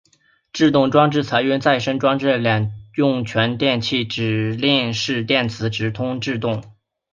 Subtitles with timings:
[0.51, 6.73] 制动装置采用再生制动两用全电气指令式电磁直通制动。